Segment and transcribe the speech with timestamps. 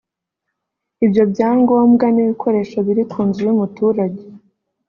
[1.05, 4.23] Ibyo byangombwa n’ibikoresho biri ku nzu y’umuturage